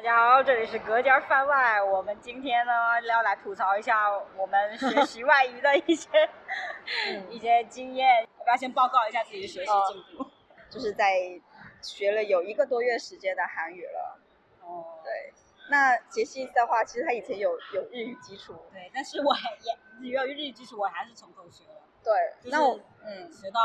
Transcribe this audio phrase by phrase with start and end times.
[0.00, 1.82] 大家好，这里是隔间番外。
[1.82, 2.72] 我们今天呢
[3.06, 6.08] 要来吐槽一下我们学习外语的一些、
[7.28, 8.22] 一些经验。
[8.38, 10.26] 要不要先报告一下自己的学习进度？
[10.70, 11.12] 就是在
[11.82, 14.18] 学了有一个多月时间的韩语了。
[14.62, 15.34] 哦，对，
[15.68, 18.54] 那杰西的话，其实他以前有有日语基础。
[18.72, 19.50] 对，但是我还
[20.00, 21.74] 也由于日语基础，我还是从头学了。
[22.02, 23.60] 对，就是那我嗯学到，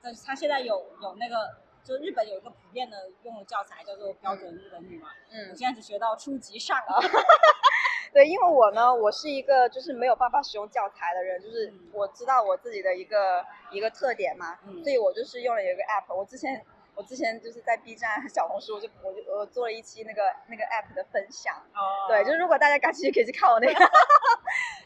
[0.00, 1.36] 但是他现在有有那个，
[1.84, 5.10] 就日本有一个普遍的用的教材叫做标准日本语嘛。
[5.30, 6.98] 嗯我嗯，现在只学到初级上啊。
[8.12, 16.14] 对，因为我呢，我是一个就是没有办法使用教材的人，就是嗯我知道我自己的一个一个特点嘛，嗯所以我就是用了有一个 app。
[16.14, 21.54] 我之前我之前就是在 B 站、小红书，我就我就我做了一期那个那个 app 的分享。
[21.74, 23.74] 哦对，就是如果大家感兴趣，可以去看我那个。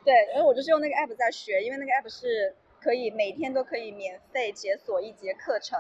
[0.05, 5.79] 对，因为我就是用那个 app 在学，因为那个 app 是可以每天都可以免费解锁一节课程，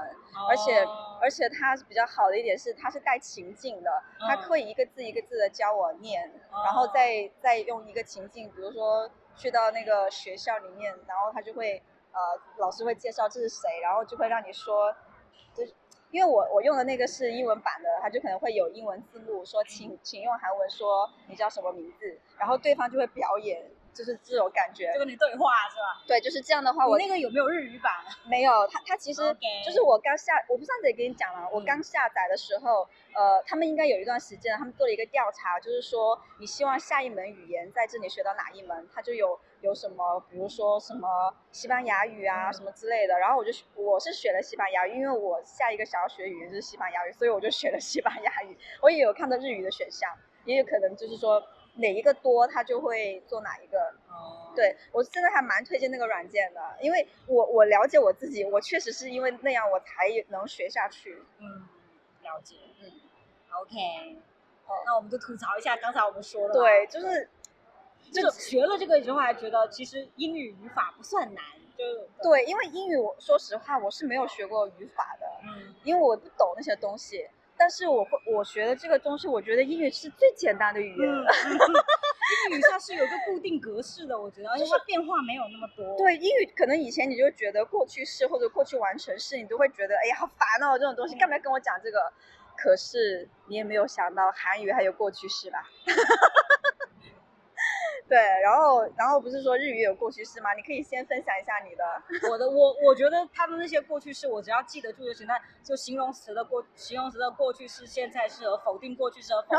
[0.48, 4.42] 而且哦而且它比较好的一点是它是带情境的，它嗯。
[4.42, 12.18] 可以一个字一个字的教我念，然后哦再再用一个情境，比如说去到那个学校里面，然后他就会呃
[12.58, 14.94] 老师会介绍这是谁，然后就会让你说，
[15.54, 15.74] 就是
[16.10, 23.62] 因为我我用的那个是英文版的，它就可能会有英文字幕说请请用韩文说你叫什么名字，然后对方就会表演，
[23.98, 25.00] 就是这种感觉就。
[25.00, 26.04] 跟你对话是吧？
[26.06, 27.92] 对，就是这样的话，我你那个有没有日语版？
[28.30, 29.20] 没有，它它其实
[29.64, 48.56] 就是我刚下，我不上次也跟你讲了，我嗯刚下载的时候，呃，他们应该有一段时间，他们做了一个调查，就是说你希望下一门语言在这里学到哪一门，它就有有什么，比如说什么西班牙语啊、嗯什么之类的，然后我就我是学了西班牙语，因为我下一个想要学语言就是西班牙语，所以我就学了西班牙语。
[48.80, 50.08] 我也有看到日语的选项，
[50.44, 51.42] 也有可能就是说
[51.78, 53.78] 哪一个多，他就会做哪一个。
[54.08, 61.22] 哦，对我真的还蛮推荐那个软件的，因为我我了解我自己，我确实是因为那样我才能学下去。
[61.38, 61.68] 嗯，
[62.22, 62.56] 了解。
[62.82, 62.92] 嗯
[63.62, 64.18] ，OK。
[64.84, 66.52] 那我们就吐槽一下刚才我们说的。
[66.54, 67.28] 对，，就是
[68.12, 71.42] 就学了这个之后，还觉得其实英语语法不算难，
[71.76, 71.84] 就
[72.22, 77.28] 对，因为英语我说实话我是没有学过语法的，嗯，因为我不懂那些东西。
[77.58, 81.08] 但是我会我学的这个东西，我觉得英语是最简单的语言。
[81.08, 81.26] 嗯
[82.50, 91.98] 英语它是有个 固定格式的，我觉得，而且它变化没有那么多。，对英语，可能以前你就觉得过去式或者过去完成式，你都会觉得哎呀好烦哦，这种东西干嘛要跟我讲这个？
[92.60, 95.64] 可是你也没有想到韩语还有过去式吧？
[98.08, 100.54] 对，然后然后不是说日语有过去式吗？
[100.54, 102.30] 你可以先分享一下你的。
[102.30, 105.26] 我的我我觉得他的那些过去式，我只要记得住就行。
[105.26, 109.58] 那就形容词的过形容词的过去式、现在式和否定过去式和否定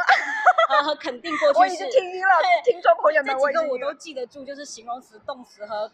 [0.68, 2.02] 和 和肯定过我已去式经。
[2.02, 2.34] 听晕了，
[2.64, 5.92] 听众朋友们，这几个我都记得住，就是形容词、动词和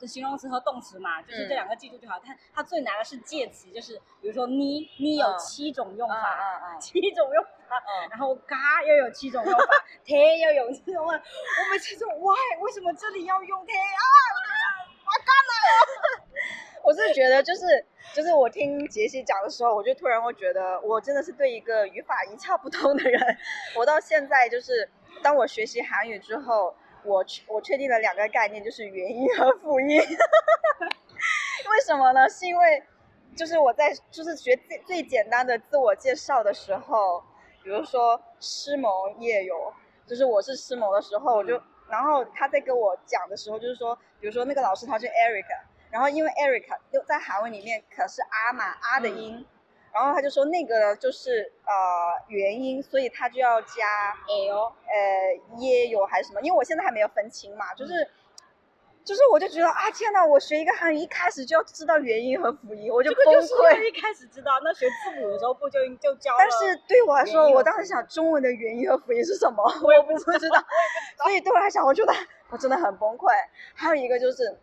[0.00, 2.18] 呃形容词和动词嘛，就是这两个记住就好。
[2.18, 7.50] 它它最难的是介词，就是比如说你你有嗯七种用嗯法，七种用法。
[7.68, 9.66] 嗯，然后嘎又有七种用法，
[10.04, 14.02] 贴又有七种用法，我每次就 why 为什么这里要用贴啊？
[15.04, 16.22] 我干了
[16.84, 23.20] 我是觉得就是就是我听杰西讲的时候，我就突然会觉得我真的是对一个语法一窍不通的人。
[23.76, 24.88] 我到现在就是
[25.20, 26.72] 当我学习韩语之后，
[27.06, 29.98] 我确我确定了两个概念，就是元音和辅音。
[31.70, 32.28] 为什么呢？
[32.28, 32.82] 是因为
[33.36, 37.22] 就是我在就是学最最简单的自我介绍的时候，
[37.62, 39.72] 比如说师萌业友，
[40.06, 45.46] 就是我是师萌的时候，我就然后他在跟我讲的时候，就是说，比如说那个老师他是 Eric，
[45.90, 49.44] 然后因为 Eric 又在韩文里面可是阿嘛阿的音，
[49.98, 51.72] 然后他就说那个呢就是呃
[52.28, 58.06] 元音，所以他就要加 L 呃耶有还是什么，因为我现在还没有分清嘛，就是。
[59.06, 63.86] 就是我就觉得啊天呐，我学一个韩语一开始就要知道元音和辅音，我就崩这个就是溃。
[63.86, 66.34] 一开始知道，那学字母的时候不就就教？
[66.36, 70.58] 但是对我来说，我当时想中文的元音和辅音是什么，我也不知道，
[71.22, 72.12] 所以对我来讲，我觉得
[72.50, 73.32] 我真的很崩溃。
[73.76, 74.58] 还有一个就是，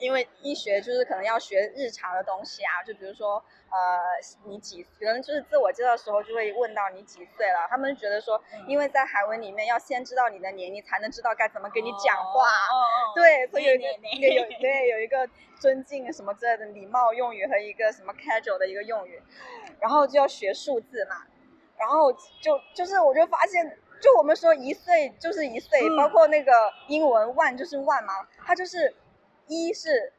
[0.00, 3.36] 因为医学就是可能要学日常的东西啊，就比如说
[3.70, 4.00] 呃
[4.44, 12.48] 你几，可能就是自我介绍的时候就会问到你几岁了，他们觉得说，嗯因为在韩文里面要先知道你的年龄，才能知道该怎么跟你讲话。
[12.48, 15.28] 哦对，所以有一个对对一个有 对有一个
[15.60, 19.22] 尊敬什么之类的礼貌用语和一个什么 casual 的一个用语，
[19.78, 21.16] 然后就要学数字嘛，
[21.76, 28.14] 然后就就是我就发现，就我们说一岁就是一岁，嗯包括那个英文 one 就是 one 嘛，
[28.46, 28.94] 它就是
[29.50, 30.12] 一是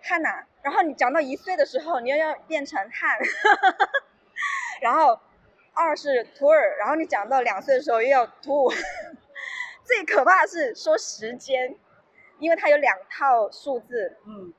[0.00, 3.18] 汉娜，然后你讲到一岁的时候，你又要变成汉，
[4.80, 5.18] 然后
[5.74, 8.72] 二是图尔，然后你讲到两岁的时候又要图。
[9.84, 11.76] 最可怕的是说时间，
[12.38, 14.54] 因为它有两套数字，嗯。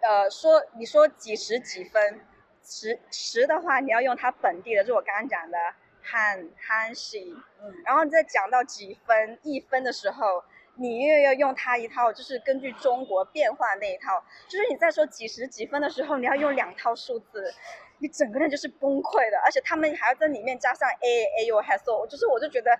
[0.00, 2.20] 呃，说你说几时几分，
[2.62, 5.58] 十十的话你要用它本地的，就是我刚刚讲的
[6.02, 10.44] 汉汉西，嗯，然后再讲到几分一分的时候，
[10.78, 17.52] 你又要用它一套，就是根据中国变化那一套，就是你在说几十几分的时候，你要用两套数字，
[17.98, 22.70] 你整个人就是崩溃的，而且他们还要在里面加上 a a u 还 so，就是我就觉得，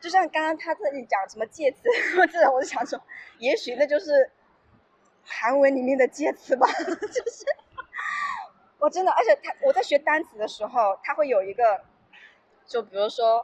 [0.00, 1.88] 就像刚刚他这里讲什么介词，
[2.32, 3.00] 这我就想说，
[3.38, 4.30] 也许那就是
[5.24, 7.46] 韩文里面的介词吧， 就是。
[8.80, 11.80] 我真的，而且他我在学单词的时候，他会有一个，
[12.66, 13.38] 就比如说，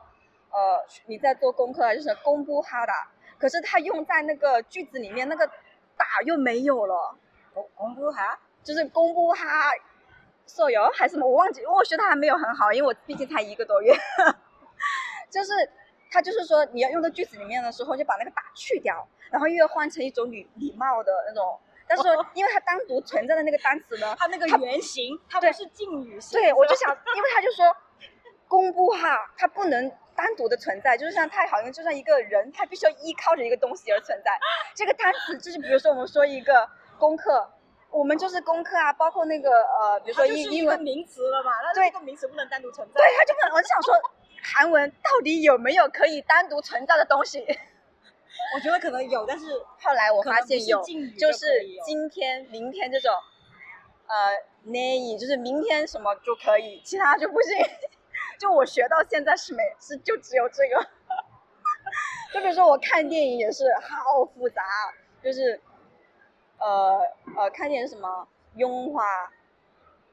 [0.50, 5.46] 呃，你在做功课，就是公布哈达，可是他用在那个句子里面，那个
[5.96, 7.16] 打又没有了，
[7.54, 9.70] 公公布哈，就是公布哈，
[10.46, 13.92] 舍友还是什么，我忘记，我学的还没有很好，因为我毕竟才一个多月，
[15.30, 15.50] 就是
[16.10, 21.58] 他就是说你要用到句子里面的时候，就把那个打去掉，然后又要换成一种礼礼貌的那种。
[21.88, 22.04] 但是
[22.34, 26.38] 因为它单独存在的那个单词呢，它那个原型，它不是敬语型。
[26.40, 27.74] 对，我就想，因为他就说，
[28.46, 29.90] 公布哈，它不能
[30.20, 34.38] 单独的存在，就是像它好像就像一个人，他必须要依靠着一个东西而存在。
[34.76, 36.68] 这个单词就是，比如说我们说一个
[36.98, 37.50] 功课，
[37.90, 43.00] 我们就是功课啊，包括那个呃，比如说英英文名词了嘛，那这个名词不能单独存在。
[43.00, 43.94] 对，他就不能，我就想说，
[44.42, 47.40] 韩文到底有没有可以单独存在的东西？
[48.54, 49.46] 我觉得可能有，但是
[49.80, 50.82] 后来我发现有，
[51.18, 51.46] 就是
[51.86, 53.10] 今天、明天这种，
[54.06, 57.56] 呃，nay 就是明天什么就可以，其他就不行。
[58.40, 60.82] 就我学到现在是没，是就只有这个。
[62.32, 64.62] 就比如说我看电影也是好复杂，
[65.22, 65.60] 就是
[66.58, 66.98] 呃
[67.36, 69.04] 呃看电影什么拥花，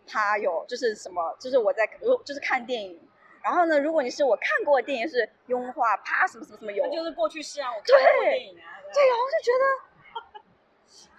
[0.06, 1.88] 他有就是什么，就是我在
[2.25, 3.00] 就是看电影。
[3.41, 8.75] 然后呢，如果你是我看过的电影是拥化啪什么什么什么有，那就是过去式啊，我看过电影啊。
[8.94, 10.41] 对呀，我就觉得，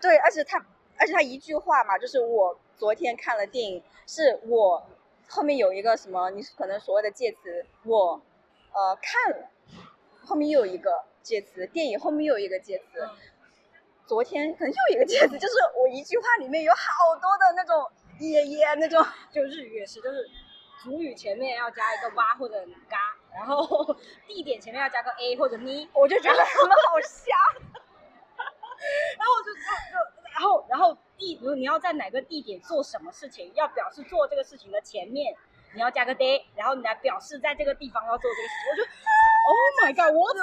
[0.03, 0.59] 对，而且他，
[0.99, 4.85] 而且他一句话嘛，就是我昨天看了电影，是我
[5.29, 8.21] 后面有一个什么，你可能所谓的介词，我
[8.73, 9.49] 呃看了，
[10.25, 13.09] 后面又有一个介词，电影后面又有一个介词，
[14.07, 17.91] 昨天可能又一个介词，就是我一句话里面有好多的那种
[18.21, 20.29] 耶耶那种，就日语也是，就是。
[20.81, 22.55] 主语前面要加一个哇或者
[22.89, 22.97] 嘎，
[23.35, 23.67] 然后
[24.29, 27.37] 地点前面要加个 a 或者咪，我就觉得他们好像。
[29.19, 29.99] 然后我就就就
[30.33, 35.35] 然后然后地，如你要在哪个地点做什么事情，要表示做这个事情的前面
[35.75, 38.71] 你要加个 day，然后你来表示在这个地方要做这个事情。
[38.71, 38.83] 我就
[39.49, 40.41] Oh my god，我的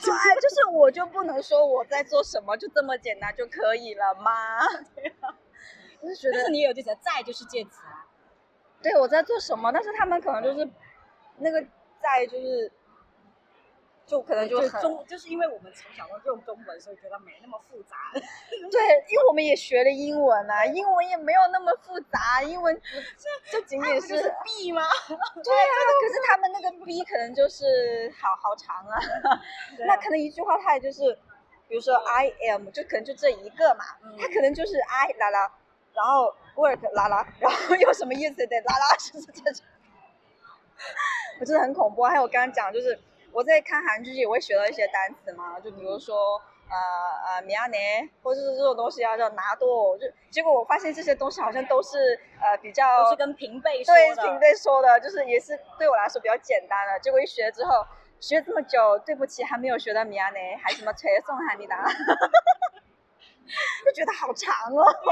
[0.00, 0.10] 对，
[0.40, 4.32] 就是我就不能说我在做什么，就这么简单就可以了吗？
[4.94, 5.36] 对啊，
[6.00, 6.34] 我就觉得。
[6.34, 8.06] 但是你有这些在就是介词啊。
[8.82, 9.72] 对，我在做什么？
[9.72, 10.70] 但是他们可能就是
[11.38, 11.60] 那个
[12.00, 12.70] 在，就是
[14.06, 17.96] 就可能就中，就是因为我们从小都用中文，所以觉得没那么复杂。
[18.14, 22.74] 对，因为我们也学了英文啊，英文也没有那么复杂，英文
[23.50, 24.82] 就仅仅是 B 吗？
[25.08, 28.98] 对啊，可是他们那个 B 可能就是好好长啊，
[29.86, 31.18] 那可能一句话他也就是，
[31.68, 33.84] 比如说 I am，就可能就这一个嘛，
[34.20, 35.52] 它可能就是 I 啦啦，
[35.92, 36.34] 然后。
[36.54, 38.46] work 啦啦，然后有什么意思？
[38.46, 39.66] 得啦啦就是这种，
[41.40, 42.04] 我真的很恐怖。
[42.04, 42.96] 还有我刚刚讲，就是
[43.34, 46.40] 我在看韩剧也会学到一些单词嘛，就比如说
[46.70, 56.98] 呃呃米亚内，或者是这种东西啊叫拿多，就结果我发现这些东西好像都是呃比较都是跟平辈对平辈说的，就是也是对我来说比较简单的。
[57.00, 57.84] 结果一学之后，
[58.20, 61.84] 学这么久，对不起，还没有学到米亚内，还什么吹送哈密达，
[63.84, 64.84] 就觉得好长哦。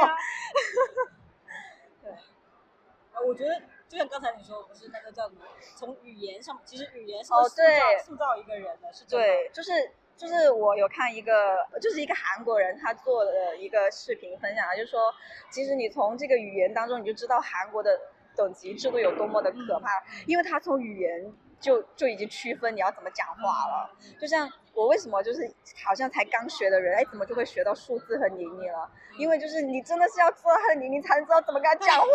[2.02, 3.61] 对，啊我觉得
[3.93, 5.43] 就像刚才你说，不是那个叫什么？
[5.77, 7.55] 从语言上，其实语言是塑造
[8.03, 9.71] 塑造一个人的，是对，就是
[10.17, 15.13] 就是我有看一个，就是一个韩国人他做的一个视频分享，就是说，
[15.51, 18.01] 其实你从这个语言当中，你就知道韩国的
[18.35, 21.31] 等级制度有多么的可怕，因为他从语言。
[21.62, 23.88] 就就已经区分你要怎么讲话了，
[24.21, 25.49] 就像我为什么就是
[25.87, 28.90] 好像才刚学的人，哎，怎么就会学到数字和年龄了？
[29.16, 32.09] 因为就是你真的是要知道他的年龄，才能知道怎么跟他讲话。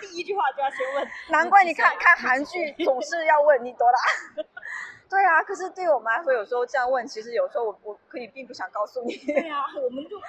[0.00, 1.08] 第一句话就要先问。
[1.30, 4.42] 难怪你看看韩剧总是要问你多大。
[5.08, 9.16] 对啊，可是对我们来说，有时候这样问，其实有时候我我可以并不想告诉你。
[9.16, 10.20] 对啊，我们就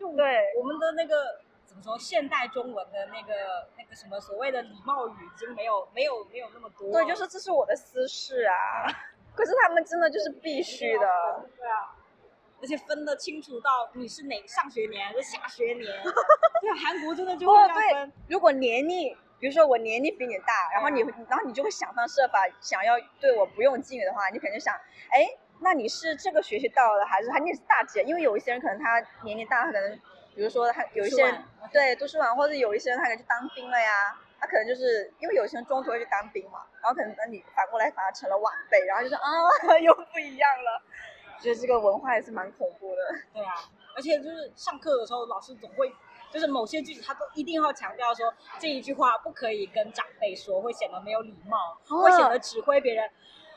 [0.00, 1.43] 就对我们的那个。
[1.74, 1.98] 怎么说？
[1.98, 3.34] 现代中文的那个
[3.76, 6.92] 那个什么所谓的礼貌语已经没有没有没有那么多。
[6.92, 8.86] 对，就是这是我的私事啊。
[9.34, 11.06] 可是他们真的就是必须的。
[11.56, 11.96] 对啊。
[12.62, 15.84] 而且分得清楚到你是哪上学年还是下学年。
[16.62, 18.12] 对，韩国真的就会这样分。
[18.28, 24.72] 如果年龄，比如说我年龄比你大，然后你然后你就会想方设法想要对我不用敬语的话，你肯定想，
[25.10, 25.26] 哎，
[25.60, 28.00] 那你是这个学期到的还是还你是大几？
[28.02, 30.00] 因为有一些人可能他年龄大，他可能。
[30.34, 39.22] 比如说他有一些人对读书晚，或者有一些人他可能去当兵了呀，他可能就是因为有些人中途会去当兵嘛，然后可能那你反过来反而成了晚辈，然后就是啊
[39.80, 40.82] 又不一样了，
[41.40, 43.02] 觉得这个文化也是蛮恐怖的。
[43.32, 43.54] 对啊，
[43.96, 45.92] 而且就是上课的时候，老师总会
[46.32, 53.08] 就是某些句子他都一定要强调说这一句话不可以跟长辈说，会显得没有礼貌，会显得指挥别人。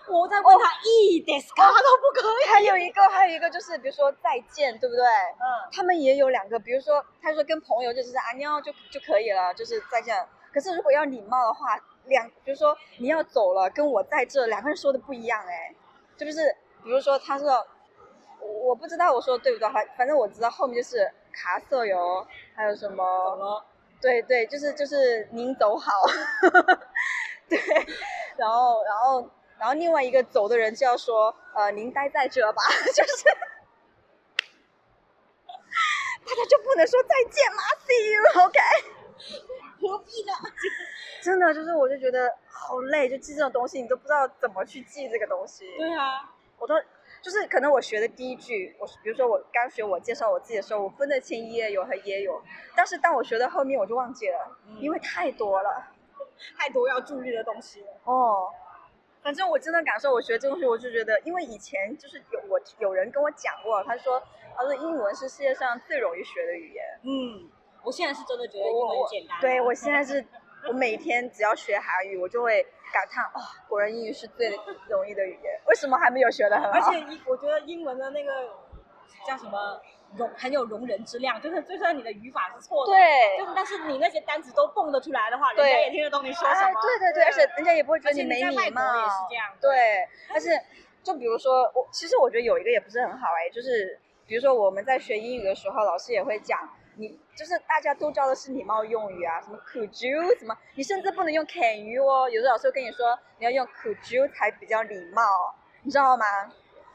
[0.10, 2.48] 我在问他一点卡都不可以。
[2.50, 5.04] 还有一个，还有一个就是，比如说再见，对不对？
[5.04, 10.16] 嗯，他们也有两个，比如说他说跟朋友就只是啊妞就就可以了，就是再见。
[10.54, 15.76] 可是如果要礼貌的话，两比如说你要走了，跟我在这两个人说的不一样哎，
[16.18, 16.56] 是不是？
[16.84, 17.66] 比如说他说，
[18.40, 23.04] 我我不知道我说的对不对，反反正我知道后面就是卡色哟，还有什走么？
[23.36, 23.66] 了。
[24.00, 25.92] 对对，就是就是您走好，
[27.50, 27.60] 对，
[28.38, 29.28] 然后然后
[29.60, 32.62] 然后另外一个走的人就要说，呃，您待在这吧，
[32.94, 33.24] 就是
[36.26, 38.60] 大家就不能说再见吗？See you，OK？、
[39.82, 40.34] 何必呢？
[41.24, 45.66] 真的就是，我就觉得好累，就记这种东西，你都不知道怎么去记这个东西。
[45.78, 46.76] 对啊，我都
[47.22, 52.42] 就是可能我学的第一句，我比如说我刚学我介绍我自己的时候，我分得清耶有和耶有，
[52.76, 55.94] 但是当我学到后面我就忘记了，嗯因为太多了。
[56.56, 57.88] 太多要注意的东西了。
[58.04, 58.48] 哦，
[59.28, 64.24] 反正我真的感受，我学这东西，我就觉得，因为以前就是有我有人跟我讲过，他说
[64.56, 66.82] 他说英文是世界上最容易学的语言。
[67.04, 67.52] 嗯，
[67.84, 69.38] 我现在是真的觉得英文简单。
[69.42, 70.26] 对我现在是，
[70.70, 74.48] 我每天只要学韩语，我就会感叹，哦，果然英语是最
[74.88, 76.80] 容易的语言，为什么还没有学的很好？
[76.80, 78.32] 而且英，我觉得英文的那个
[79.28, 79.78] 叫什么
[80.16, 86.80] 容很有容人之量，就是就算你的语法是错的，对就是但是你那些单词都蹦得出来的话，人家也听得懂你说什哎么。
[86.82, 89.54] 对对对，而且人家也不会觉得你没礼貌，也是这样。
[89.60, 90.60] 对，而且
[91.04, 96.60] 就比如说我，其实我觉得有一个也不是很好哎，就是比如说我们在学英语的时候，老师也会讲，
[96.96, 105.24] 你就是大家都教的是礼貌用语啊，什么 could you 什么，你甚至不能用 can you 哦，有的老师会跟你说你要用 could you 才比较礼貌，
[105.84, 106.26] 你知道吗？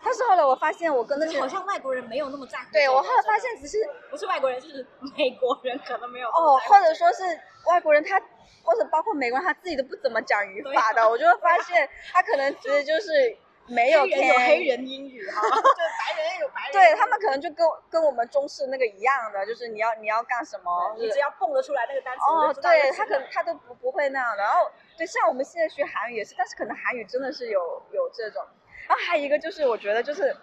[0.04, 2.64] 但是后来我发现我跟那些好像外国人没有那么在乎。
[2.72, 3.78] 对我后来发现只是
[4.10, 7.22] 不是外国人，是美国人可能没有哦，或者说是
[7.66, 8.20] 外国人他，
[8.64, 13.36] 或者包括美国人他自己都不怎么讲语法的，我就会发现他可能其实就是
[13.68, 16.72] 没有黑人有黑人英语哈，就是白人也有白人。
[16.72, 24.42] 对他们可能就跟跟我们中式那个一样的，就是你要你要干什么，你只要蹦得出来那个单词，哦我就，知道他可能他都不不会那样的。
[24.42, 24.68] 然后
[24.98, 27.60] 对，像我们现在学韩语也是，但是可能韩语真的是有
[27.92, 28.44] 有这种。
[28.88, 30.36] 然后还有一个就是，我觉得就是，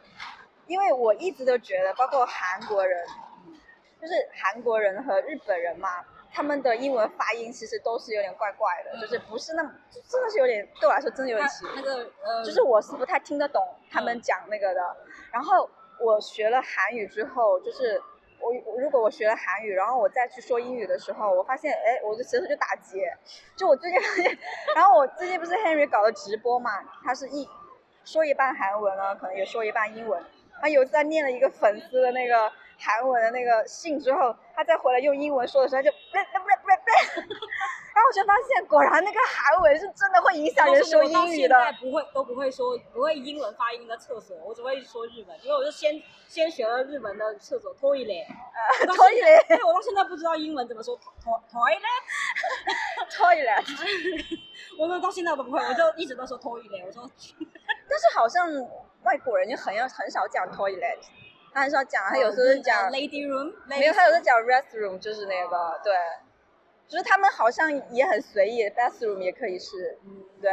[0.68, 3.06] 因为我一直都觉得，包括韩国人，
[4.02, 5.90] 就是韩国人和日本人嘛，
[6.32, 14.82] 他们的英文发音其实都是有点怪怪的，就是不是那么，就真的是有点对我来说真的有点奇那那个呃，就是我是不太听得懂他们讲那个的。
[15.32, 15.70] 然后
[16.00, 18.02] 我学了韩语之后，就是
[18.40, 23.12] 我我如果我学了韩语，然后我再去说英语的时候，我发现哎，我的舌头就打结。
[23.58, 24.38] 就我最近发现，
[24.76, 26.72] 然后我最近不是 Henry 搞的直播嘛，
[27.04, 27.48] 他是一
[28.06, 30.20] 说一半韩文呢，可能也说一半英文。
[30.62, 35.98] 他有一次他念了一个粉丝的那个韩文的那个信之后，他再回来用英文说的时候，他就不
[36.34, 36.72] 不不不不，
[37.96, 41.56] 然后我就发现果然那个韩文是真的会影响人说英语的。
[41.56, 51.10] 我到现在不会都不会说不会英文发音的厕所，我只会说日文，因为我是先先学了日文的厕所 toilet，toilet， 对我到现在不知道英文怎么说 to-
[51.50, 53.64] toilet，toilet，
[54.80, 57.04] 我说到现在都不会，我就一直都说 toilet，我说
[57.90, 58.50] 但是好像
[59.04, 61.00] 外国人就很要很少讲 toilet，
[61.54, 65.94] 他很少讲，他有时候是讲呃 lady room，没有，他有时候讲 restroom，就是那个对，
[66.88, 70.50] 就是他们好像也很随意，bathroom 也可以是，嗯对。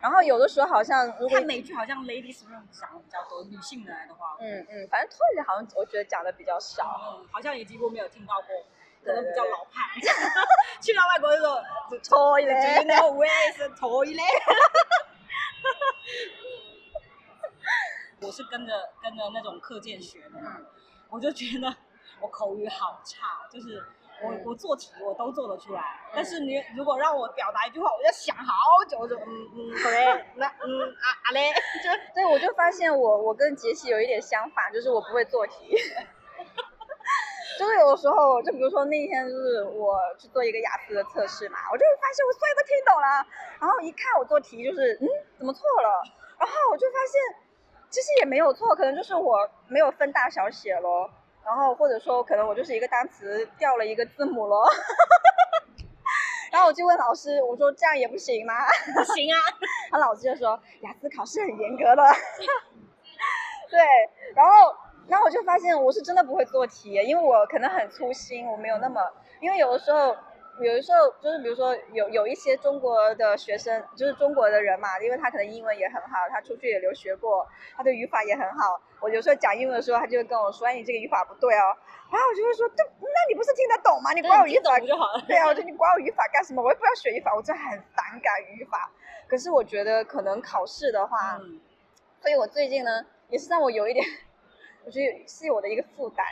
[0.00, 7.18] 然后有的时候好像如果看美剧好像 ladies room 讲的比较多，女性的来的话，嗯嗯，反正 toilet 好像我觉得讲的比较少。
[7.20, 8.48] 嗯，好像也几乎没有听到过，
[9.04, 10.00] 可对能比较老派。
[10.80, 11.62] 去到外国就说
[12.02, 14.42] toilet Do you know where is the toilet？
[18.20, 20.66] 我是跟着跟着那种课件学的，嗯
[21.08, 21.74] 我就觉得
[22.20, 23.82] 我口语好差，就是
[24.22, 24.42] 我嗯。
[24.44, 25.82] 我做题我都做得出来，
[26.14, 28.52] 但是你如果让我表达一句话，我要想好
[28.88, 31.50] 久，我就嗯嗯 对，那嗯啊啊嘞，
[31.82, 35.76] 就对，我就发现我我跟杰西有一点相反，就是我不会做题。
[37.60, 43.06] 就是有的时候，就比如说那天就是我去做一个雅思的测试嘛，我就会发现我所有都听懂了，
[43.60, 45.04] 然后一看我做题就是嗯
[45.36, 46.02] 怎么错了，
[46.38, 47.20] 然后我就发现
[47.90, 51.10] 其实也没有错，可能就是我没有分大小写咯，
[51.44, 54.66] 然后或者说可能我就是一个单词掉了一个字母咯。
[56.50, 58.54] 然后我就问老师，我说这样也不行吗？
[58.96, 59.36] 不行啊，
[59.92, 62.02] 他老师就说雅思考试很严格的，
[63.70, 63.78] 对，
[64.34, 64.74] 然后
[65.08, 69.00] 然后我就发现我是真的不会做题，因为我可能很粗心，我没有那么，
[69.40, 70.16] 因为有的时候
[70.60, 78.80] 有的时候就是比如说有有一些中国的学生，就是中国的人嘛，因为他可能英文也很好，他出去也留学过，他的语法也很好。
[79.00, 81.74] 我有时候讲英文的时候，他就会跟我说：“哎，你这个语法不对哦。”
[82.12, 84.12] 然后我就会说：“对，那你不是听得懂吗？
[84.12, 86.62] 你管我语法就好了。”对啊，我说你管我语法干什么？
[86.62, 88.90] 我也不要学语法，我真的很反感语法。
[89.26, 91.40] 可是我觉得可能考试的话，
[92.20, 94.04] 所以我最近呢，也是让我有一点，
[94.84, 96.26] 我觉得是我的一个负担。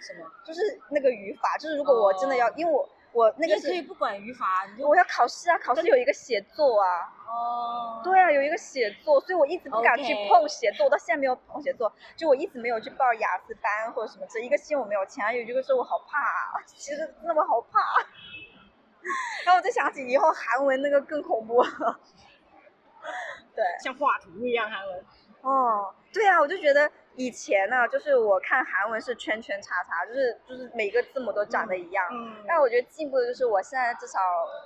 [0.00, 0.26] 什么？
[0.44, 6.88] 就是那个语法，就是如果我真的要，因为我我那个可以不管语法，你就我要考试啊，考试有一个写作啊。
[7.28, 8.00] 哦。
[8.02, 14.26] 对啊，有一个写作，所以我一直不敢去碰写作，我到现在没有碰写作，就我一直没有去报雅思班或者什么。
[14.30, 17.78] 这一个心我没有钱，有一个是我好怕， 其实那么好怕。
[19.44, 21.62] 然后我就想起以后韩文那个更恐怖。
[23.54, 23.64] 对。
[23.84, 25.04] 像画图一样韩文。
[25.42, 26.90] 哦，对啊，我就觉得。
[27.16, 32.06] 以前呢，就是我看韩文是圈圈叉叉，就是就是每个字母都长得一样。
[32.10, 32.44] 嗯。
[32.46, 34.18] 但我觉得进步的就是我现在至少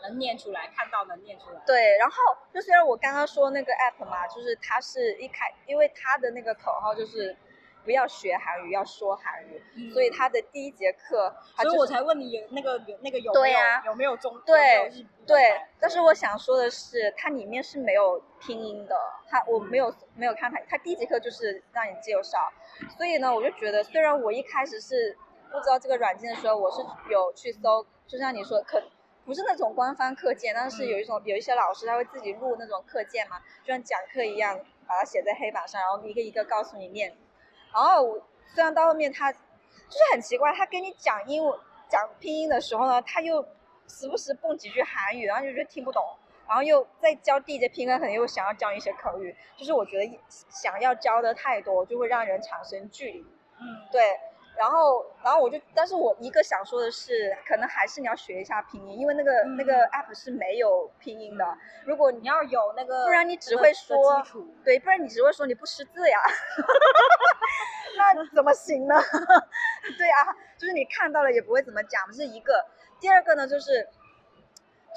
[0.02, 1.60] 能念出来，看到能念出来。
[1.66, 2.16] 对，然后
[2.52, 7.36] 就虽然我刚刚说那个 app 嘛，就是它是一开，因为它的那个口号就是。
[7.84, 9.90] 不要学韩语，要说韩语。
[9.92, 14.90] 所以他的第一节课，所以我才问你有那个有那个有没有有没有中对
[15.26, 15.60] 对。
[15.78, 18.96] 但是我想说的是，它里面是没有拼音的。
[19.28, 22.50] 它我没有没有看它，它第一节课就是让你介绍。
[22.96, 25.16] 所以呢，我就觉得，虽然我一开始是
[25.50, 26.78] 不知道这个软件的时候，我是
[27.10, 28.82] 有去搜，就像你说，可
[29.24, 37.16] 不是那种官方课件，但是有一种有一些老师他会自己录那种课件嘛，就像讲课一样，把它写在黑板上，然后一个一个告诉你念。
[37.75, 38.19] 然后
[38.54, 39.38] 虽然到后面他就
[39.90, 43.45] 是很奇怪，他跟你讲英文讲拼音的时候呢，他又
[43.88, 46.02] 时不时蹦几句韩语，然后就觉得听不懂，
[46.47, 53.21] 然后又在教第一节拼音，可能又想要教一些口语，就是我觉得想要教的太多，就会让人产生距离。
[53.61, 54.00] 嗯，对。
[54.56, 61.44] 然后，然后我就，但是我一个想说的是，可能还是你要学一下拼音，因为那个那个 app 是没有拼音的。
[61.84, 64.23] 如果你要有那个，不然你只会说，
[64.64, 66.18] 对，不然你只会说你不识字呀，
[67.99, 68.94] 那怎么行呢？
[69.99, 72.64] 对啊，就是你看到了也不会怎么讲，这是一个。
[73.00, 73.86] 第二个呢，就是，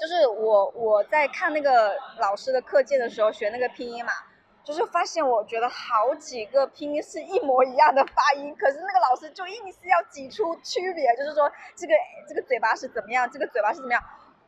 [0.00, 4.12] 就是我我在看那个老师的课件的时候学那个拼音嘛。
[4.64, 11.94] 就是发现，我觉得好几个拼音是一模一样的发音，可是那个老师就硬是要挤出区别，就是说这个
[12.28, 14.02] 这个嘴巴是怎么样，这个嘴巴是怎么样。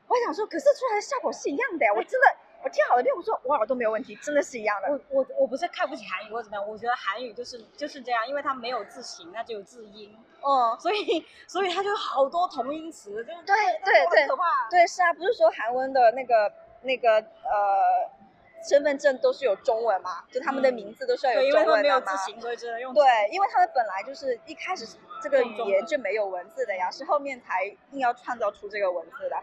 [0.06, 1.92] 我想说，可是出来的效果是一样的呀！
[1.96, 2.26] 我真的，
[2.62, 4.90] 我听好了遍，我说我耳朵没有问题，真的是一样的。
[4.90, 10.14] 我我我不是看不起韩语或怎么样，我觉得韩语就是就是这样，因为它没有字形，它只有字音。
[10.42, 10.78] 嗯。
[10.78, 14.68] 所以所以它就好多同音词，就是对对对，可怕。
[14.68, 18.19] 对，是啊，不是说韩文的那个那个呃。
[18.68, 22.16] 身份证都是有中文嘛，就他们的名字都是要有中文的嘛。
[22.40, 22.92] 所以只能用。
[22.92, 24.86] 对，因为他们本来就是一开始
[25.22, 29.36] 这个语言就没有文字的呀，是后面才硬要创造出这个文字的。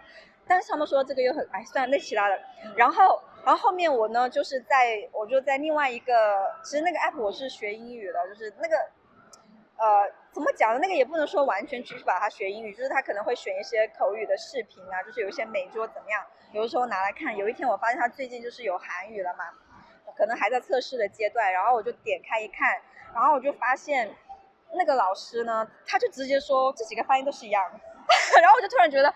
[0.48, 2.40] 但是他们说这个又很哎，算了，那其他的。
[2.76, 8.78] 然后，然后后面我呢，就是在我就在另外一个，其实那个 app 我是学英语的，就是那个，
[9.78, 10.80] 呃，怎么讲呢？
[10.82, 16.24] 那个也不能说完全只是把它学英语，就是他可能会选一些口语的视频啊，就是有一些美桌怎么样。
[16.54, 19.46] 有的时候拿来看，有一天我发现他最近就是有韩语了嘛，
[20.18, 22.76] 可能还在测试的阶段，然后我就点开一看，
[23.14, 24.10] 然后我就发现
[24.74, 27.64] 那个老师呢，他就直接说这几个发音都是一样，
[28.42, 29.10] 然后我就突然觉得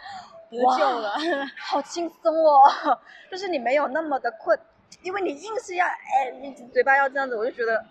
[0.50, 1.14] 得救了，
[1.58, 2.62] 好轻松哦，
[3.32, 4.60] 就是你没有那么的困，
[5.02, 7.84] 因为你硬是要哎，你嘴巴要这样子，我就觉得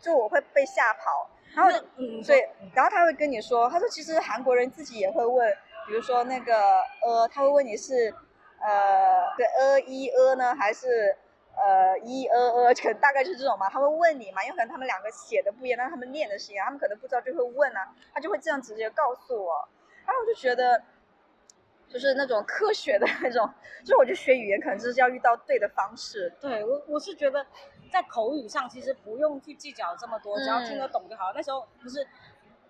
[0.00, 5.52] 就我会被吓跑，然后嗯对，然后他会跟你说，他说其实韩国人自己也会问，
[5.88, 6.54] 比如说那个
[7.02, 8.14] 呃，他会问你是。
[8.60, 11.16] 呃，对，呃一呃呢，还是
[11.54, 13.68] 呃一呃呃，可能大概是这种嘛。
[13.68, 19.68] 他会问你嘛，因为可能他们两个写的不一样，但他们念的是一样，他们可能不知道就会问啊，他就会这样直接告诉我。
[20.06, 20.82] 然后我就觉得，
[21.88, 23.48] 就是那种科学的那种，
[23.84, 26.32] 就是我就学语言，可能就是要遇到对的方式。
[26.40, 27.44] 对我，我是觉得
[27.92, 31.32] 在口语上其实不用去计较这么多，只要听得懂就好。
[31.34, 32.06] 那时候不是。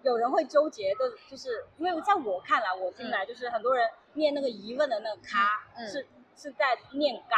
[0.03, 7.37] 有人会纠结的，就是因为在我看来，我听来就是很多人念那个疑问的那个咖，是是在念嘎，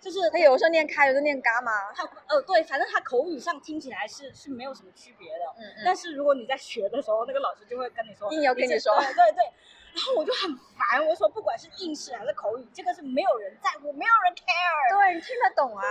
[0.00, 1.72] 就是就是他有时候念咖，有时候念嘎嘛。
[1.94, 5.44] 他呃对，反正他口语上听起来是是没有什么区别的。
[5.58, 5.82] 嗯嗯。
[5.84, 9.52] 但是如果你在学的时候，那个老师就会跟你说，硬要跟你说，对对对。
[9.94, 14.90] 然后我就很烦，我说不管是应试还是口语，这个是没有人在乎，没有人 care。
[14.90, 15.84] 对你听得懂啊，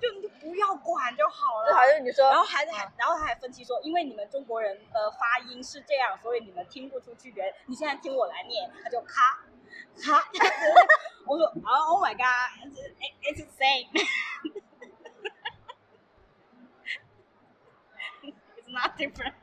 [0.00, 1.68] 就你就不要管就好了。
[1.68, 7.52] 就好像你说，然后还还，然后他还分析说，因为你们中国人的发音是这样，所以你们听不出区别。
[7.66, 9.44] 你现在听我来念，他就咔
[10.00, 10.24] 咔。
[11.26, 14.06] 我说啊，Oh my God，it's the same，it's
[18.70, 19.34] not different。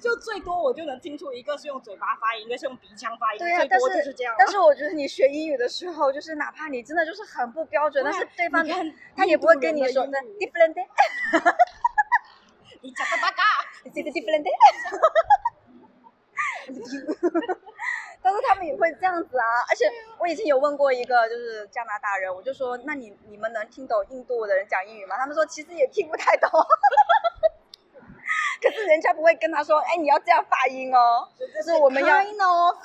[0.00, 4.36] 就最多我就能听出一个是用嘴巴发音，一个是用鼻腔发音，对呀、最但多就是这样了。
[4.38, 8.66] 但是我觉得你学英语的时候，就是哪怕你真的就是很不标准，但是对方
[9.16, 10.74] 他也不会跟你说的 different，
[12.80, 13.42] 你讲个八嘎，
[13.84, 14.44] 你这个 different。
[18.20, 25.16] 但是他们也会这样子啊，而且我以前有问过一个就是加拿大人，我就说，那你你们能听懂印度的人讲英语吗？
[25.16, 26.50] 他们说其实也听不太懂，
[28.60, 32.76] 可是人家不会跟他说，哎，你要这样发音哦，就是我们要 kind of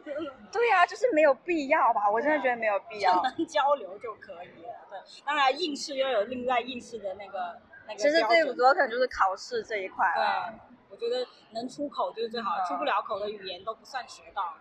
[0.52, 2.10] 对呀、就是没有必要吧？
[2.10, 3.22] 我真的觉得没有必就要。
[3.22, 4.74] 能交流就可以了。
[4.90, 10.50] 对，当然应试又有另外应试的那个那个其实最主要可能就是考试这一块啊。
[10.50, 10.58] 对，
[10.90, 14.54] 我觉得能出口就是最好，嗯出不了口的语言都不算学到。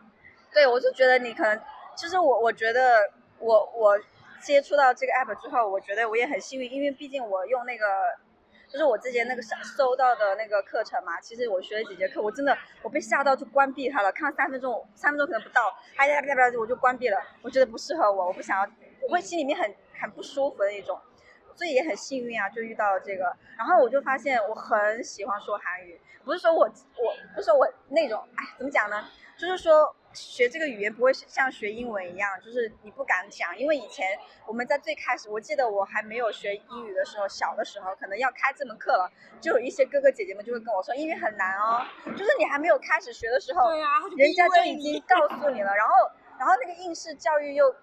[0.53, 1.62] 对，我就觉得你可能，
[1.95, 3.99] 其实我我觉得我我
[4.41, 7.86] 接触到这个 app 之后，我觉得我也很幸运，因为毕竟我用那个，
[8.71, 18.71] 就是我之前那个搜搜到的那个课程嘛，其实我学了几节课，我真的我被吓到就关闭它了，看了三分钟，三分钟可能不到，还呀呀呀我就关闭了，我觉得不适合我，我不想要，
[19.07, 20.97] 我会心里面很很不舒服的一种。
[21.53, 23.25] 所以也很幸运啊，就遇到了这个，
[23.57, 29.03] 然后我就发现我很喜欢说韩语，不是说我我不是说我那种，哎，怎么讲呢？
[29.38, 45.93] 就是说学这个语言不会是像学英文一样，就是你不敢讲，因为以前我们在最开始，我记得我还没有学英语的时候，小的时候可能要开这门课了，就有一些哥哥姐姐们就会跟我说英语很难哦，就是你还没有开始学的时候，对啊，人家就已经告诉你了，然后
[46.38, 47.74] 然后那个应试教育又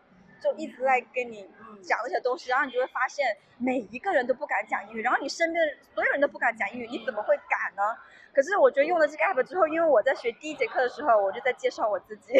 [0.40, 7.96] 就一直在跟你嗯讲这些东西，然后你就会发现每一个人都不敢讲英语，然后你身边的所有人都不敢讲英语，你怎么会敢呢？
[8.38, 12.34] 可是我觉得用了这个 app 之后，因为我在学第一节课的时候，我就在介绍我自己。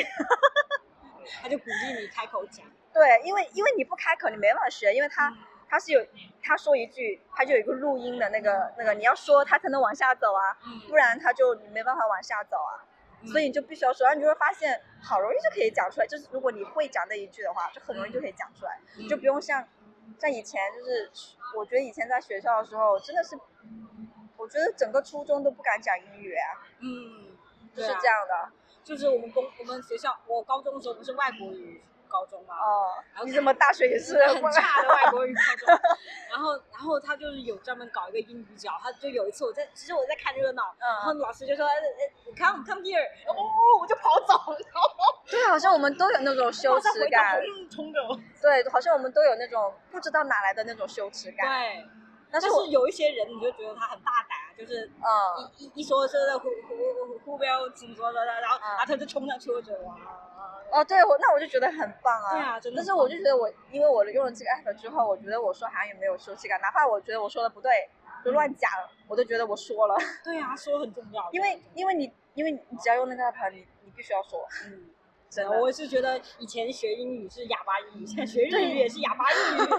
[1.42, 2.64] 他就鼓励你开口讲。
[2.94, 5.36] 对，因为因为你不开口，你没办法学，因为他嗯
[5.68, 6.00] 他是有
[6.40, 12.86] 他说一句，他就有一个录音的那个那个，你要说他才能往下走啊，嗯不然他就没办法往下走啊。
[13.26, 16.06] 所以你就必须要说，然后你就会发现好容易就可以讲出来。
[16.06, 19.66] 就是如果你会讲那一句的话，就很容易就可以讲出来，嗯就不用像
[20.20, 21.10] 像以前就是，
[21.56, 23.36] 我觉得以前在学校的时候真的是，
[24.38, 27.36] 我觉得整个初中都不敢讲英语啊，嗯，
[27.74, 28.50] 就是这样的。
[28.84, 35.80] 就是我们公我们学校，我高中的时候不是外国语高中嘛，哦然后，你怎么大学也是很差的外国语高中，
[36.30, 41.66] 然后然后他就是有专门搞一个英语角，他就有一次我在，其实我在看热闹，然后嗯，老师就说
[42.34, 43.36] ，，come come here，哦，
[43.78, 44.88] 我就跑走，然后
[45.26, 51.46] 对，好像我们都有那种羞耻感，嗯冲着我，对，好像我们都有那种不知道哪来的那种羞耻感。
[51.46, 51.86] 对，
[52.30, 59.94] 但但是有一些人你就觉得他很大胆，就是嗯，一一一说是那胡胡胡胡标怎么说的，然后嗯然后他就冲上去，我觉得哇，
[60.72, 62.30] 哦，对我那我就觉得很棒啊。
[62.32, 67.88] 对啊真的但是我就觉得我，因为我用了这个 app 之后，我觉得我说韩语没有羞耻感，哪怕我觉得我说的不对，
[68.24, 68.70] 就乱讲，
[69.08, 69.96] 我都觉得我说了。
[70.22, 74.90] 对啊，说很重要，因为因为你因为你只要用那个 app，你你必须要说，嗯。
[75.30, 75.60] 真的。
[75.60, 79.68] 我是觉得以前学英语是哑巴英语，现在学日语也是哑巴日语。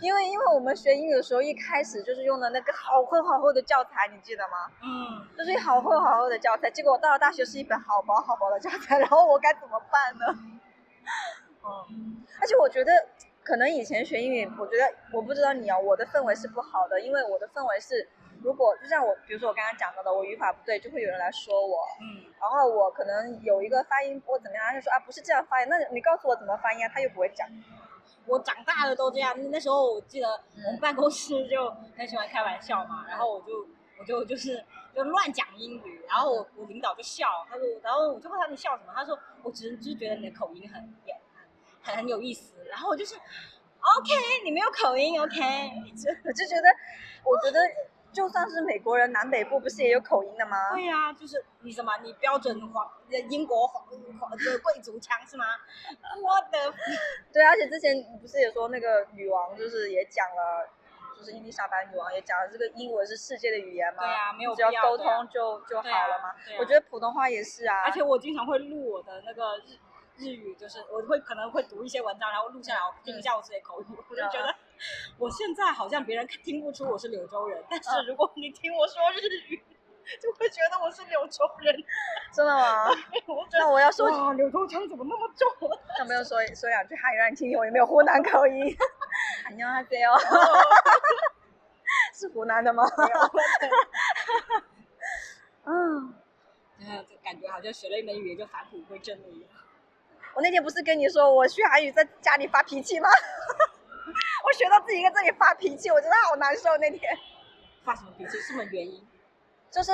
[0.00, 4.70] 因为因为我们学英语的时候，一开始就是用的那个好厚好厚的教材，你记得吗？
[4.82, 10.26] 嗯，就是好厚好厚的教材，结果我到了大学是一本好薄好薄的教材，然后我该怎么办呢？
[11.90, 12.92] 嗯，而且我觉得
[13.42, 18.06] 可能以前学英语，我觉得我不知道你啊，我的氛围是不好的，因为我的氛围是，
[18.42, 27.48] 如果就像我，比如说我刚刚讲到的，我语法不对，就会有人来说我，嗯，然后我可能有一个发音我怎么样，他就说啊不是这样发音，那你告诉我怎么发音啊，他又不会讲，
[28.26, 29.34] 我长大了都这样。
[29.50, 30.62] 那时候我记得嗯。
[30.66, 33.66] 我们办公室就很喜欢开玩笑嘛，然后我就
[33.98, 40.94] 我就就是就乱讲英语，然后我我领导就笑，他说，然后我就问他你笑什么，他说我只是就是觉得你的口音很
[41.82, 45.32] 很很有意思，然后我就是 OK，你没有口音 OK，
[45.94, 46.68] 就 我就觉得，
[47.24, 47.60] 我觉得
[48.16, 50.72] 就算是美国人，南北部不是也有口音的吗？
[50.72, 52.90] 对呀、就是你什么，你标准皇
[53.28, 53.84] 英国皇
[54.18, 55.44] 皇的贵族腔是吗？
[56.24, 56.72] 我的
[57.30, 60.66] 对，而且之前你不是也说那个女王就是也讲了，
[61.18, 66.34] 就是伊丽莎白女王也讲了，这个英文是世界的语言嘛，对啊没有只要沟通就就好了嘛。
[66.58, 69.76] 我觉得普通话也是啊，而且我经常会录我的那个日
[70.16, 74.54] 日语，就是我会可能会读一些文章，然后录下来，我听一下我自己的口语，我就觉得
[75.17, 79.63] 我现在好像别人听不出我是柳州人，但是嗯如果你听我说日语，
[80.19, 81.75] 就会觉得我是柳州人。
[82.33, 82.89] 真的吗？
[83.27, 85.47] 我觉得那我要说，哇，柳州腔怎么那么重？
[85.99, 88.75] 那没有说说两句汉语让你听听，我有没有湖南口音？
[89.45, 90.19] 안녕하세요，
[92.13, 92.83] 是湖南的吗？
[95.65, 96.13] 嗯，
[96.79, 99.49] 嗯，就感觉好像学了一门语言就返璞归真了一样。
[100.33, 103.09] 我那天不是跟你说我学韩语在家里发脾气吗？
[104.46, 107.00] 我学到自己在这里发脾气，我真的好难受那天。
[107.84, 108.38] 发什么脾气？
[108.38, 109.04] 什么原因？
[109.72, 109.90] 就是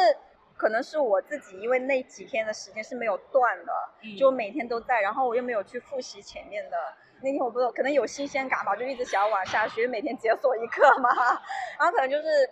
[0.59, 6.77] 可能是我自己，因为那几天的时间是没有断的，嗯就每天都在，然后我又没有去复习前面的。
[7.23, 11.09] 那天我不知道，可能有新鲜感吧，就一直想要往下学，每天解锁一课嘛，
[11.79, 12.51] 然后可能就是，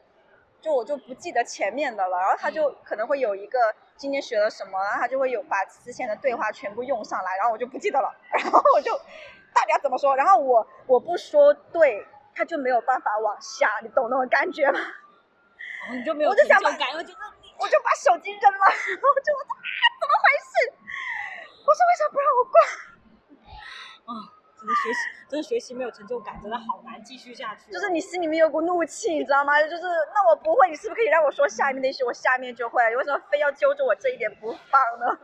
[0.63, 3.59] 就我就不记得前面的了，然后他就可能会有一个
[3.97, 8.93] 今天学了什么，然后他就会有把之前的对话全部用上来，然后我就不记得了， 然后我就
[9.55, 14.81] 大家怎么说，然后我我不说对，他就没有办法往下，你懂那种感觉吗？
[15.89, 17.19] 哦你就没有我就想把感，我觉得
[17.59, 20.73] 我就把手机扔了，然 后我就我说啊，怎么回事？
[21.67, 22.61] 我说为什么不让我挂？
[24.13, 24.13] 啊，
[24.59, 27.73] 真的学习，真的学习没有成就感，真的好难继续下去哦。
[27.73, 29.61] 就是你心里面有股怒气，你知道吗？
[29.63, 29.83] 就是
[30.15, 32.83] 那我不会，你是不是可以让我说下面那些，我下面就会？
[32.91, 35.19] 你为什么非要揪着我这一点不放呢？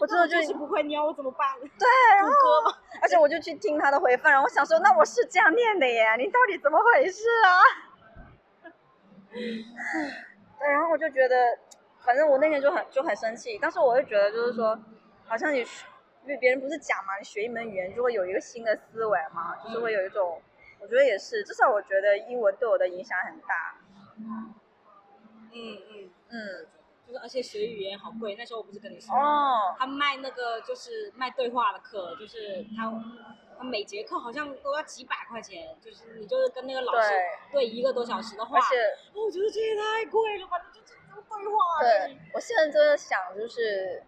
[0.00, 1.48] 我真的就就是不会念，我怎么办？
[1.60, 2.32] 对，然后？
[3.02, 7.50] 而且我就去听他的回放，然后我想说，那我是这样念的耶， 你到底怎么回事啊？
[10.58, 11.58] 对，然后我就觉得，
[12.00, 14.78] 反正我那天就很就很生气，但是我又觉得就是说，
[15.26, 15.86] 好像你学，
[16.24, 20.40] 因为别人不是讲嘛，你学一门语言就会有一个新的思维嘛，就是会有一种，
[20.80, 23.74] 我觉得也是，至少我觉得英文对我的影响很大。
[24.18, 24.54] 嗯
[25.52, 26.66] 嗯，嗯，
[27.06, 32.92] 就是而且学语言好贵，那时候我不是跟你说，哦，他卖那个就是卖对话的课，就是他
[33.56, 37.08] 他每节课好像都要几百块钱，就是你就是跟那个老师
[37.52, 37.66] 对。
[37.66, 38.76] 一个多小时的话，而且
[39.14, 44.02] 哦我觉得这也太贵了吧，你就这这个对话而对，我现在真的想，就是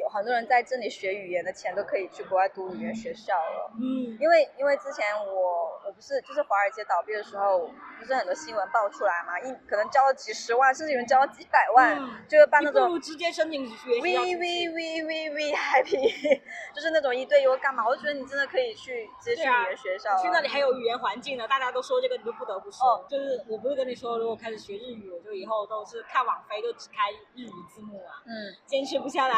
[0.00, 3.70] 有很多人在这里学语言的钱都可以去国外读语言学校了。
[3.78, 16.40] 嗯因为因为之前我我不是就是华尔街倒闭的时候，不是很多新闻爆出来嘛，一可能交了几十万，甚至有人交了几百万，嗯就是办那种如直接申请学 V 校 V V V V happy，
[16.74, 20.22] 就是那种一对一或干嘛，我就觉得你真的可以去直接去语言学校了。
[20.22, 22.86] 去那里还有语言环境呢，大家都说这个，你就不得不说。
[22.86, 29.34] 哦就是我不是跟你说，如果开始学日语，我就以后都是看网飞就只开日语字幕啊，嗯，坚持不下来。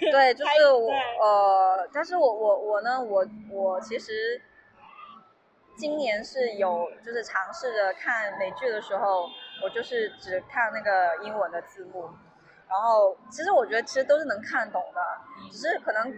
[0.12, 0.90] 对，就是我
[1.22, 4.40] 呃，但是我我我呢，我我其实
[5.76, 9.26] 今年是有就是尝试着看美剧的时候，
[9.62, 12.02] 我就是只看那个英文的字幕，
[12.68, 15.00] 然后其实我觉得其实都是能看懂的，
[15.50, 16.12] 只是可能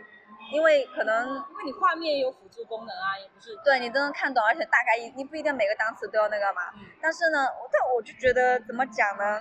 [0.53, 6.63] 因为可能因为你画面有辅助功能啊，也不是对你都能看懂，而且大概一你不一定每个单词都要那个嘛。
[6.75, 9.41] 嗯但是呢，但我就觉得怎么讲呢？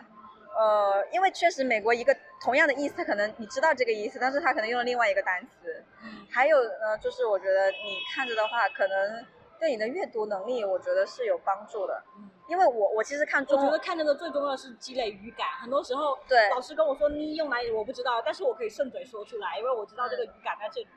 [0.58, 5.84] 呃，因为确实美国一个同样的意思，可能你知道这个意思，但是他可能用了另外一个单词。
[6.04, 9.26] 嗯还有呢，就是我觉得你看着的话，可能
[9.60, 12.04] 对你的阅读能力，我觉得是有帮助的。
[12.18, 12.30] 嗯。
[12.48, 20.88] 因为我我其实看中我觉得，看那个最重要的是积累语感，很多时候对老师跟我说你用哪里我不知道，但是我可以顺嘴说出来，因为我知道这个语感在这里。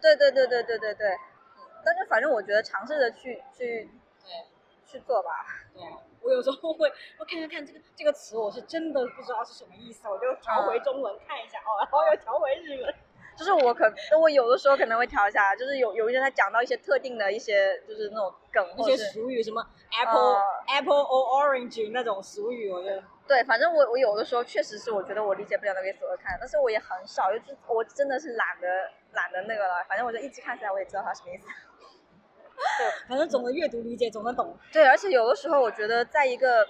[0.00, 1.16] 对对对对对对对。
[1.84, 3.90] 但是反正我觉得尝试着去去
[4.22, 4.30] 对
[4.90, 5.30] 去做吧。
[5.72, 5.82] 对，
[6.22, 12.94] 我有时候会我看看看这个这个词，我是真的不知道是什么意思，我就调回中文看一下哦，然后又调回日文。
[13.38, 19.64] 就是我可，我有的时候可能会调一下，就是有有一些他讲到一些特定的一些就是那种梗，那些或者是俗语，什么
[19.96, 28.68] apple、呃 apple or orange 那种俗语，我觉得对，反正我我有的时候确实是我觉得我理解不了那个意思，我看，但是我也很少，就是我真的是懒得
[29.12, 31.46] 懒得那个了，反正我就一直看起来我也知道它什么意思。
[33.08, 34.56] 反正总的阅读理解，总能懂。
[34.72, 36.66] 对，而且有的时候我觉得在一个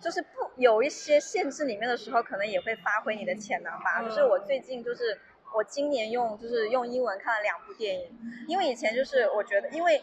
[0.00, 4.00] 就是不有一些限制里面的时候，可能也会发挥你的潜能吧。
[4.00, 5.18] 嗯就是我最近就是
[5.54, 10.02] 我今年用就是用英文看了两部电影，因为以前就是我觉得因为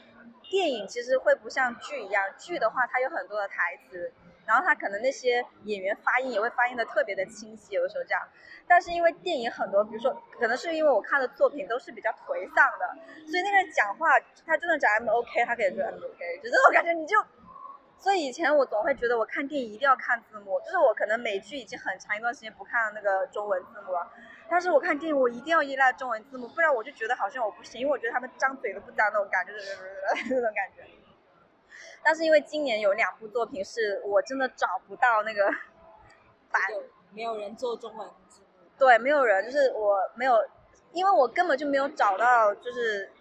[0.49, 4.11] 电影其实会不像剧一样，剧的话它有很多的台词。
[4.51, 8.21] 然后他可能那些演员发音也会发音的特别的清晰，有的时候这样。
[8.67, 12.85] 但是因为电影很多，比如说可能是因为我看的作品都是比较颓丧的，
[13.31, 14.09] 所以那个人讲话
[14.45, 17.15] 他真的讲 I'm OK，他可以说 M OK，就这种感觉你就。
[17.97, 24.11] 所以以前我总会觉得我看电影一定要看字幕，就是我可能美剧已经很长一段时间不看那个中文字幕了，
[24.49, 29.53] 但是我看电影我一定要依赖中文字幕，不然我就觉得好像我不行，因为我觉得他们张嘴都不张那种感觉，
[30.33, 31.00] 那种感觉。
[32.03, 35.45] 但是因为今年有两部作品是我真的找不到那个
[36.51, 36.61] 版，
[37.13, 38.47] 没有人做中文字幕。
[38.77, 40.35] 对，没有人，就是我没有，
[40.91, 43.11] 因为我根本就没有找到，就是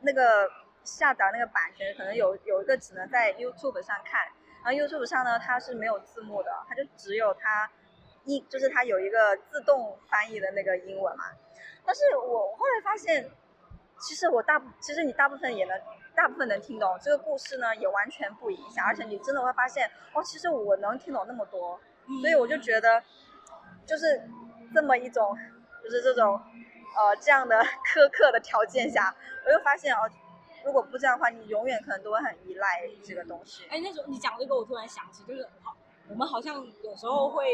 [0.00, 0.46] 那个
[0.84, 4.20] 下载那个版权，可能有有一个只能在 YouTube 上看，
[4.62, 7.70] 然后 YouTube 上呢它是没有字幕的，它就只有它
[8.24, 11.24] 一就是它有一个自动翻译的那个英文嘛。
[11.86, 13.30] 但是我后来发现，
[13.98, 15.80] 其实我大部其实你大部分也能
[16.16, 21.78] 大部分能听懂这个故事呢，也完全不影响，而且你真的会发现，哦，其实我能听懂那么多，
[22.22, 23.02] 所以我就觉得，
[23.86, 24.22] 就是
[24.74, 25.36] 这么一种，
[25.84, 26.40] 就是这种，
[26.96, 30.10] 呃，这样的苛刻的条件下，我就发现哦，
[30.64, 33.66] 如果不这样的话，你永远可能都会很依赖这个东西。
[33.68, 35.76] 哎，那时候你讲这个，我突然想起，就是好，
[36.08, 37.44] 我们好像有时候会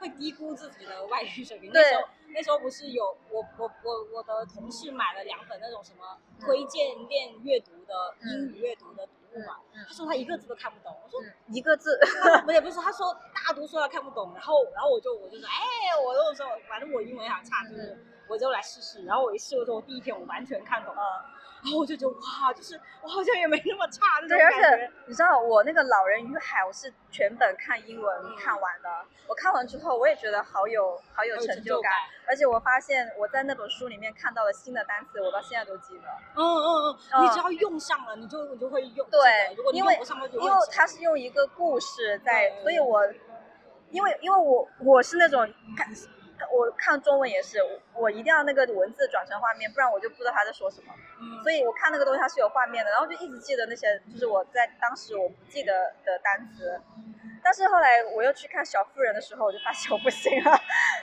[0.00, 1.72] 会低估自己的外语水平。
[1.72, 2.02] 对那时候
[2.34, 9.84] 那时候不是有我我我我的同事买了两本那种什么推荐练阅读的英语阅读的读物嘛，嗯。
[9.88, 11.98] 他说他一个字都看不懂，我说嗯，一个字，
[12.44, 17.96] 不也不是，他说大多数他看不懂，然后然后我就我就说，哎，我那时候反正我英文也很差，就是
[18.28, 21.24] 我就来试试，然后我一试的时候，我第一天我完全看懂了，
[21.66, 24.90] 然后我就觉得哇，就是我好像也没那么差那种对，而且。
[25.08, 28.88] 你知道我那个《老人与海》，我是全本看英文嗯看完的。
[29.28, 31.92] 我看完之后，我也觉得好有好有成就感，
[32.28, 36.08] 而且我发现我在那本书里面看到了新的单词，我到现在都记得。
[36.34, 39.08] 嗯嗯嗯，嗯你只要用上了，你就你就会用。
[39.10, 43.04] 对如果你因为用不上，就因为它是用一个故事在，对所以我，
[43.90, 45.92] 因为因为我我是那种看
[46.52, 47.58] 我看中文也是，
[47.94, 50.92] 我一定要那个文字转成画面，不然我就不知道他在说什么。
[51.18, 55.72] 嗯，所以我看那个东西它是有画面的，然后就一直记得那些就是我在当时我不记得
[56.04, 56.80] 的单词。
[57.42, 60.60] 但是后来我又去看《小妇人》的时候，我就发现我不行了，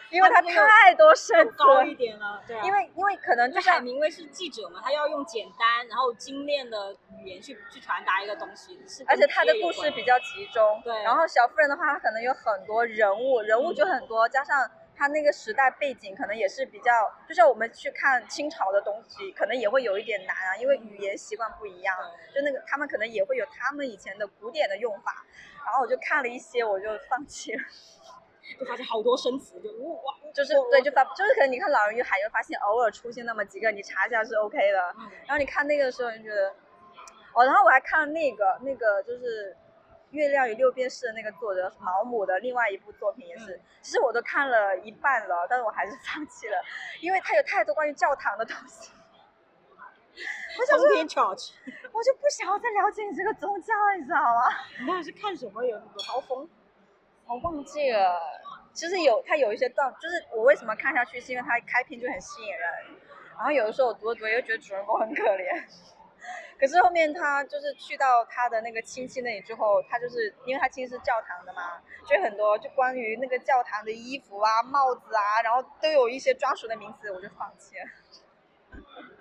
[0.09, 1.85] 因为它太多生词高了。
[1.85, 2.61] 一点了，对啊。
[2.65, 14.69] 因为因为可能就是海像明威是记者嘛，他要用简单然后精炼的语言去去传达一个东西，是而且他的故事比较集中，对然后小妇人的话，它可能有很多人物，人物就很多，加上
[15.03, 16.89] 他那个时代背景可能也是比较，
[17.27, 21.93] 就像我们去看清朝的东西，可能也会有一点难啊，因为语言习惯不一样，
[22.33, 25.25] 就那个他们可能也会有他们以前的古典的用法，
[25.65, 27.59] 然后我就看了一些，我就放弃了，
[28.57, 35.11] 就发现好多生词，就哇哇，就是对，就发，就是可能你看《老人与海》，就发现偶尔出现那么几个，你查一下是 OK 的，嗯。
[35.27, 36.47] 然后你看那个的时候，你觉得，
[37.33, 39.51] 哦，然后我还看了那个那个就是
[40.13, 46.57] 《月亮与六便士》的那个作者毛姆的另外一部作品也是，嗯其实我都看了一半了，但是我还是放弃了，
[47.01, 48.91] 因为它有太多关于教堂的东西，
[50.59, 50.87] 我想说，
[51.91, 54.43] 我就不想要再了解你这个宗教了，你知道吗？
[54.79, 56.47] 你到底是看什么有那个高峰？
[57.25, 58.19] 我忘记了，
[58.71, 62.61] 其实有它有一些段，就是我为什么看下去，是因为它开篇就很吸引人，
[63.35, 65.63] 然后有的时候我读着读着又觉得主人公很可怜，
[66.59, 77.85] 可是后面他就是去到他的那个亲戚那里之后，他就是因为他亲戚是教堂的嘛，就很多就关于那个教堂的衣服啊、帽子啊，然后都有一些专属的名词，我就放弃了。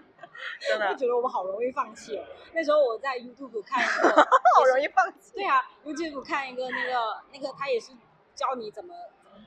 [0.60, 2.24] 真的我觉得我们好容易放弃哦。
[2.52, 4.08] 那时候我在 YouTube 看一个，
[4.56, 5.34] 好容易放弃。
[5.34, 7.92] 对啊，YouTube 看一个那个那个，他也是
[8.34, 8.94] 教你怎么，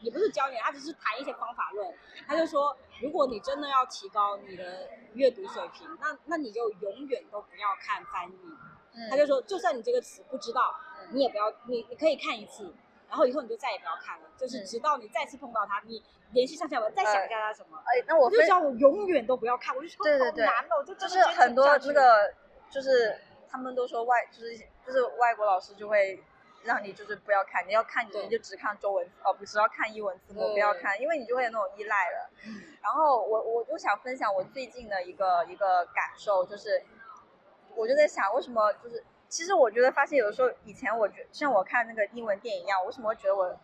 [0.05, 1.93] 也不是教你，他只是谈一些方法论。
[2.27, 8.39] 他就说，如果你真的要提高你的阅读水平，那那你就永远都不要看翻译。
[8.97, 12.73] 嗯他就说，就算你这个词不知道，嗯你也不要，你你可以看一次，
[13.09, 17.77] 然后以后你就再也不要看了，就是嗯直到你再次碰到它，你联系上下文再想一下它什么。
[17.79, 22.33] 哎，那我就叫我永远都不要看，我就说对对对好难哦，就就是很多那个，
[22.69, 26.23] 就是他们都说外，就是就是外国老师就会
[26.65, 32.29] 让你就是不要看，你要看对你就只看中文哦，不是要看英文字幕，不要看，因为你就会有那种依赖了。
[32.45, 36.83] 嗯然后我我就想分享我最近的一个一个感受，就是
[37.75, 43.57] 我就在想，为什么就是其实我觉得发现有的时候以前我觉像我看那个英文电影一样，我为什么会觉得我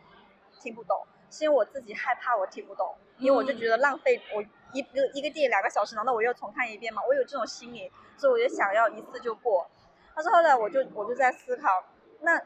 [0.59, 1.05] 听不懂？
[1.29, 4.41] 是因为我自己害怕我听不懂，因为我就觉得浪费我
[4.73, 7.01] 一个一个电影两个小时，难道我又重看一遍吗？
[7.07, 9.69] 我有这种心理，所以我就想要一次就过。
[10.13, 11.83] 但是后来我就我就在思考，
[12.19, 12.41] 那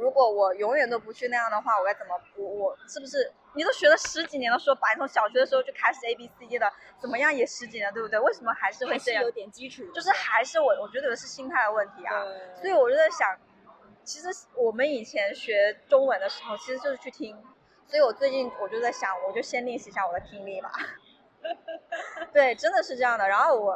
[0.00, 2.14] 如果我永远都不去那样的话，我该怎么？
[2.36, 8.18] 我我是不是你都学了十几年了，说白，你从小学的时候就开始 A B C D 的，怎么样也十几年，对不对？
[8.18, 9.30] 为什么还是会这样有？
[9.30, 12.24] 点基础，就是还是我我觉得是心态的问题啊。
[12.56, 13.36] 所以我就在想，
[14.04, 17.36] 其实我们以前学中文的时候，其实就是去听。
[17.86, 20.70] 所以我最近我就在想，我就先练习一下我的听力吧。
[22.32, 23.28] 对，真的是这样的。
[23.28, 23.72] 然后我，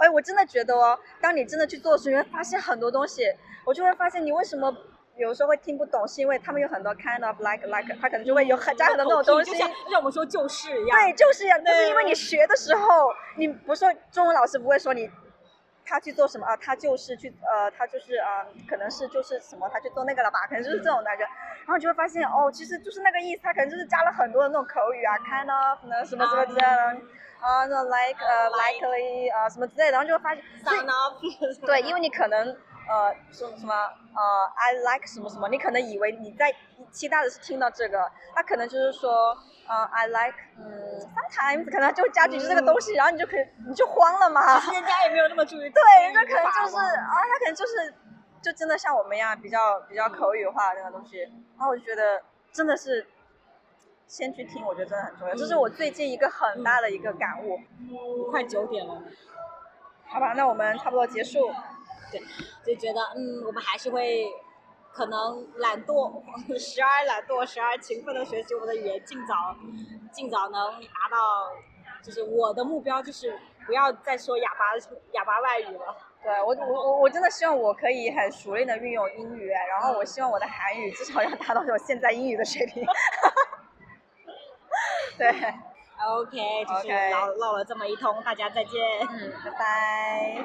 [0.00, 3.32] 哎，我真的觉得哦，当你真的去做的时候，你会发现很多东西，
[3.64, 4.76] 我就会发现你为什么
[5.16, 9.56] 有时候会听不懂，是因为他们有很多 kind of like like，他可能就会有很加很多那种东西就。
[9.58, 15.08] 像就像我们说就是一样，对，就是一样，就是因为你学的时候，你不是说中文老师不会说你，
[15.86, 16.56] 他去做什么啊？
[16.56, 20.46] 他就是去呃，他就是呃，可能是就是什么，他去做那个了吧？
[20.48, 26.66] 可能就是这种感觉，然后你就会发现哦，其实就是那个意思，他可能就是加了很多的那种口语啊，kind of 呢什么什么之类的，
[27.40, 32.56] 啊，那 like 呃 likely 啊什么之类的，然后就会发现，所以 son of， 对，因为你可能
[32.88, 36.54] 呃说什么呃 I like 什么什么，你可能以为你在
[36.90, 44.58] 期待的是听到这个，他可能就是说呃 I like 嗯 sometimes 可能就加进去这个东西，然后你就可以你就慌了嘛。
[44.60, 47.94] 其实人家也没有那么注意， 对，人家可能就是啊，他可能就是
[48.42, 51.20] 就真的像我们一样比较比较口语化的那个东西，
[51.58, 52.22] 然后我就觉得
[52.52, 53.06] 真的是。
[54.06, 57.58] 先去听，我觉得真的很重要，这是我最近一个很大的一个感悟。
[58.30, 59.02] 快九点了，
[60.06, 61.50] 好吧，那我们差不多结束。
[62.64, 64.26] 就觉得嗯，我们还是会
[64.92, 66.22] 可能懒惰，
[66.58, 69.34] 时而懒惰，时而勤奋的学习我们的语言，尽早
[70.12, 71.16] 尽早能达到，
[72.02, 74.76] 就是我的目标就是不要再说哑巴
[75.12, 75.96] 哑巴外语了。
[76.22, 82.82] 对我我我我真的希望我可以很熟练的运用英语，然后我希望我的韩语至少要达到我现在英语的水平。
[85.18, 85.28] 对
[86.08, 88.80] ，OK，就是唠唠了这么一通，大家再见。
[89.06, 90.44] 嗯，拜拜。